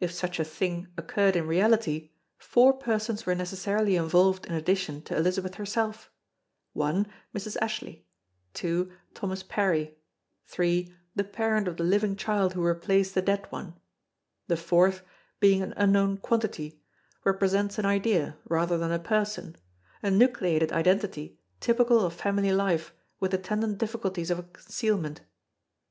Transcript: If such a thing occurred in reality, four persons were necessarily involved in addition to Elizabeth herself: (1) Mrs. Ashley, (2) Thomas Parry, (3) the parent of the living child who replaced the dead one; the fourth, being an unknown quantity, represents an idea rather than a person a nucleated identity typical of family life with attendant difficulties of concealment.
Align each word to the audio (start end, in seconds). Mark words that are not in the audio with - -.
If 0.00 0.12
such 0.12 0.40
a 0.40 0.44
thing 0.46 0.88
occurred 0.96 1.36
in 1.36 1.46
reality, 1.46 2.12
four 2.38 2.72
persons 2.72 3.26
were 3.26 3.34
necessarily 3.34 3.96
involved 3.96 4.46
in 4.46 4.54
addition 4.54 5.02
to 5.02 5.14
Elizabeth 5.18 5.56
herself: 5.56 6.10
(1) 6.72 7.06
Mrs. 7.36 7.58
Ashley, 7.60 8.06
(2) 8.54 8.90
Thomas 9.12 9.42
Parry, 9.42 9.94
(3) 10.46 10.94
the 11.14 11.24
parent 11.24 11.68
of 11.68 11.76
the 11.76 11.84
living 11.84 12.16
child 12.16 12.54
who 12.54 12.64
replaced 12.64 13.14
the 13.14 13.20
dead 13.20 13.44
one; 13.52 13.78
the 14.46 14.56
fourth, 14.56 15.02
being 15.38 15.60
an 15.60 15.74
unknown 15.76 16.16
quantity, 16.16 16.80
represents 17.22 17.78
an 17.78 17.84
idea 17.84 18.38
rather 18.48 18.78
than 18.78 18.90
a 18.90 18.98
person 18.98 19.54
a 20.02 20.10
nucleated 20.10 20.72
identity 20.72 21.38
typical 21.60 22.00
of 22.00 22.14
family 22.14 22.52
life 22.52 22.94
with 23.20 23.34
attendant 23.34 23.76
difficulties 23.76 24.30
of 24.30 24.50
concealment. 24.54 25.20